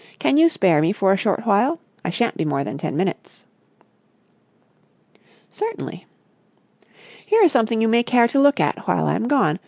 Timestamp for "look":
8.39-8.59